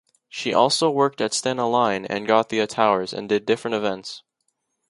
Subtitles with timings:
[0.29, 4.23] She also worked at Stena Line and Gothia towers and did different events.